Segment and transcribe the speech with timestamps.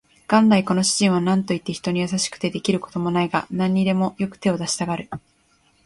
[0.27, 5.07] 元来この主人は何といって人に優れて出来る事もないが、何にでもよく手を出したがる